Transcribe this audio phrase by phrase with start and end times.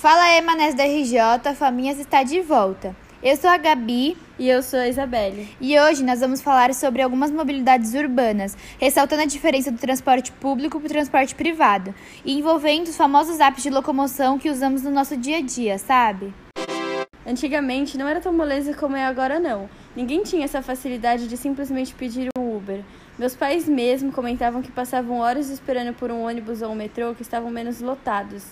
[0.00, 2.96] Fala aí, manés da RJ, Faminhas está de volta.
[3.22, 4.16] Eu sou a Gabi.
[4.38, 5.46] E eu sou a Isabelle.
[5.60, 10.80] E hoje nós vamos falar sobre algumas mobilidades urbanas, ressaltando a diferença do transporte público
[10.80, 11.94] para o transporte privado,
[12.24, 16.32] e envolvendo os famosos apps de locomoção que usamos no nosso dia a dia, sabe?
[17.26, 19.68] Antigamente não era tão moleza como é agora não.
[19.94, 22.80] Ninguém tinha essa facilidade de simplesmente pedir um Uber.
[23.18, 27.20] Meus pais mesmo comentavam que passavam horas esperando por um ônibus ou um metrô que
[27.20, 28.44] estavam menos lotados.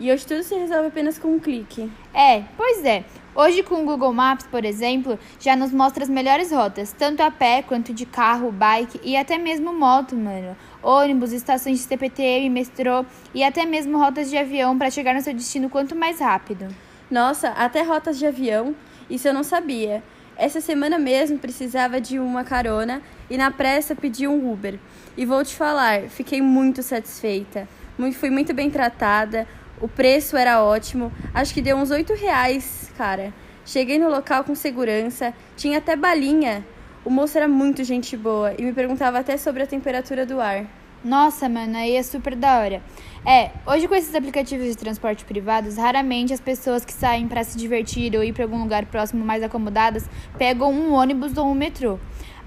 [0.00, 1.90] E hoje tudo se resolve apenas com um clique.
[2.14, 3.04] É, pois é.
[3.34, 7.30] Hoje com o Google Maps, por exemplo, já nos mostra as melhores rotas, tanto a
[7.30, 10.56] pé quanto de carro, bike e até mesmo moto, mano.
[10.82, 15.34] Ônibus, estações de CPTM, metrô e até mesmo rotas de avião para chegar no seu
[15.34, 16.68] destino quanto mais rápido.
[17.10, 18.74] Nossa, até rotas de avião?
[19.08, 20.02] Isso eu não sabia.
[20.36, 24.78] Essa semana mesmo precisava de uma carona e na pressa pedi um Uber.
[25.16, 27.68] E vou te falar, fiquei muito satisfeita.
[28.14, 29.48] Fui muito bem tratada,
[29.80, 33.32] o preço era ótimo, acho que deu uns 8 reais, cara.
[33.64, 36.64] Cheguei no local com segurança, tinha até balinha.
[37.04, 40.66] O moço era muito gente boa e me perguntava até sobre a temperatura do ar.
[41.04, 42.82] Nossa, mano, aí é super da hora.
[43.24, 47.56] É, hoje com esses aplicativos de transporte privados, raramente as pessoas que saem para se
[47.56, 51.98] divertir ou ir para algum lugar próximo mais acomodadas pegam um ônibus ou um metrô.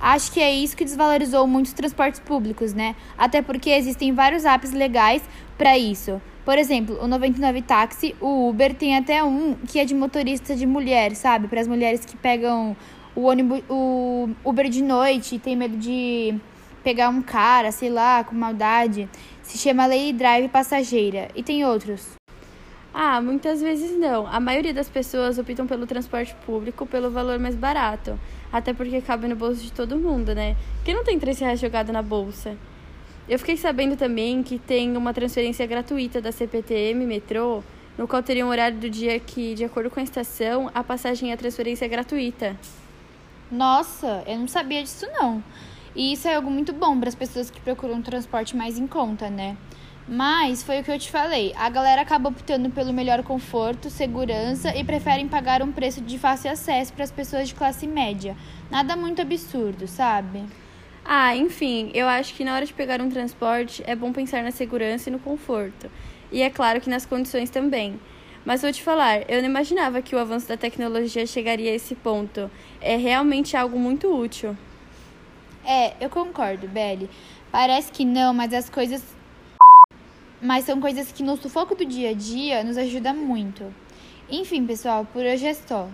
[0.01, 2.95] Acho que é isso que desvalorizou muitos transportes públicos, né?
[3.17, 5.21] Até porque existem vários apps legais
[5.57, 6.19] para isso.
[6.43, 10.65] Por exemplo, o 99 Táxi, o Uber tem até um que é de motorista de
[10.65, 11.47] mulher, sabe?
[11.47, 12.75] Para as mulheres que pegam
[13.15, 16.35] o ônibus, o Uber de noite e tem medo de
[16.83, 19.07] pegar um cara, sei lá, com maldade.
[19.43, 21.27] Se chama Lady Drive Passageira.
[21.35, 22.13] E tem outros.
[22.93, 24.25] Ah, muitas vezes não.
[24.25, 28.19] A maioria das pessoas optam pelo transporte público pelo valor mais barato.
[28.51, 30.55] Até porque cabe no bolso de todo mundo, né?
[30.83, 32.57] Quem não tem 3 reais jogado na bolsa?
[33.29, 37.63] Eu fiquei sabendo também que tem uma transferência gratuita da CPTM metrô,
[37.97, 41.29] no qual teria um horário do dia que, de acordo com a estação, a passagem
[41.29, 42.57] e a transferência é gratuita.
[43.51, 45.43] Nossa, eu não sabia disso não.
[45.95, 48.87] E isso é algo muito bom para as pessoas que procuram um transporte mais em
[48.87, 49.57] conta, né?
[50.07, 54.75] Mas foi o que eu te falei, a galera acaba optando pelo melhor conforto, segurança
[54.75, 58.35] e preferem pagar um preço de fácil acesso para as pessoas de classe média.
[58.69, 60.43] Nada muito absurdo, sabe?
[61.03, 64.51] Ah, enfim, eu acho que na hora de pegar um transporte é bom pensar na
[64.51, 65.89] segurança e no conforto.
[66.31, 67.99] E é claro que nas condições também.
[68.45, 71.95] Mas vou te falar, eu não imaginava que o avanço da tecnologia chegaria a esse
[71.95, 72.49] ponto.
[72.79, 74.57] É realmente algo muito útil.
[75.65, 77.09] É, eu concordo, Belly.
[77.51, 79.03] Parece que não, mas as coisas.
[80.41, 83.71] Mas são coisas que no sufoco do dia a dia nos ajuda muito.
[84.29, 85.87] Enfim, pessoal, por hoje é só.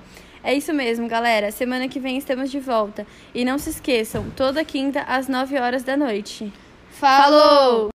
[0.48, 1.52] É isso mesmo, galera.
[1.52, 3.06] Semana que vem estamos de volta.
[3.36, 6.54] E não se esqueçam, toda quinta às 9 horas da noite.
[6.90, 7.90] Falou!